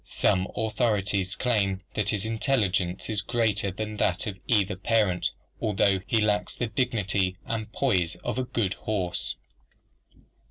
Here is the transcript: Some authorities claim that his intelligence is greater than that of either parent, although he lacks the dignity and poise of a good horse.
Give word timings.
Some 0.03 0.47
authorities 0.55 1.35
claim 1.35 1.81
that 1.93 2.09
his 2.09 2.25
intelligence 2.25 3.07
is 3.07 3.21
greater 3.21 3.69
than 3.69 3.97
that 3.97 4.25
of 4.25 4.39
either 4.47 4.75
parent, 4.75 5.29
although 5.61 5.99
he 6.07 6.19
lacks 6.19 6.55
the 6.55 6.65
dignity 6.65 7.37
and 7.45 7.71
poise 7.71 8.15
of 8.23 8.39
a 8.39 8.43
good 8.43 8.73
horse. 8.73 9.35